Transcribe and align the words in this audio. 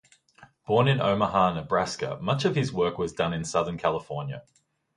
Born 0.65 0.87
in 0.87 0.99
Omaha, 0.99 1.53
Nebraska, 1.53 2.17
much 2.19 2.43
of 2.43 2.55
his 2.55 2.73
work 2.73 2.97
was 2.97 3.13
done 3.13 3.33
in 3.35 3.45
Southern 3.45 3.77
California. 3.77 4.41